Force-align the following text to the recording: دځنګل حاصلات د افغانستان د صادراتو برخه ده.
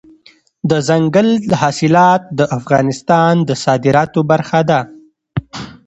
دځنګل 0.69 1.29
حاصلات 1.61 2.21
د 2.39 2.41
افغانستان 2.57 3.33
د 3.47 3.49
صادراتو 3.63 4.19
برخه 4.31 4.59
ده. 4.69 4.79